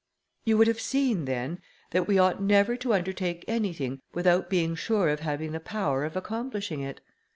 [0.45, 5.09] "You would have seen then, that we ought never to undertake anything without being sure
[5.09, 7.01] of having the power of accomplishing it.